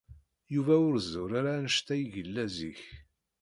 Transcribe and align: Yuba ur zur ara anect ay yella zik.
Yuba 0.53 0.75
ur 0.87 0.95
zur 1.09 1.31
ara 1.39 1.51
anect 1.57 1.87
ay 1.95 2.03
yella 2.13 2.45
zik. 2.55 2.81